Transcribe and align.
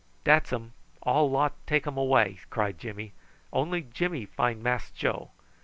"Dats 0.23 0.51
um 0.51 0.73
all 1.03 1.29
lot 1.29 1.53
take 1.67 1.85
um 1.85 1.95
way," 1.95 2.39
cried 2.49 2.79
Jimmy. 2.79 3.11
"Only 3.53 3.83
Jimmy 3.83 4.25
find 4.25 4.63
Mass 4.63 4.89
Joe. 4.89 5.29